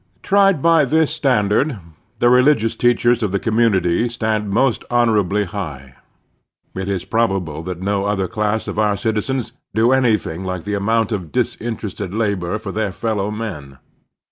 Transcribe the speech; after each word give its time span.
Tried 0.23 0.63
by 0.63 0.83
this 0.83 1.11
standard, 1.13 1.77
the 2.17 2.31
religious 2.31 2.75
teachers 2.75 3.21
of 3.21 3.31
the 3.31 3.39
commtmity 3.39 4.09
stand 4.09 4.49
most 4.49 4.83
honorably 4.89 5.43
high. 5.43 5.93
It 6.73 6.89
is 6.89 7.05
probable 7.05 7.61
that 7.61 7.81
no 7.83 8.05
other 8.05 8.27
class 8.27 8.67
of 8.67 8.79
our 8.79 8.97
citizens 8.97 9.51
do 9.75 9.91
anything 9.91 10.43
like 10.43 10.63
the 10.63 10.73
amotmt 10.73 11.11
of 11.11 11.31
disinterested 11.31 12.15
labor 12.15 12.57
for 12.57 12.71
their 12.71 12.91
fellow 12.91 13.29
men. 13.29 13.77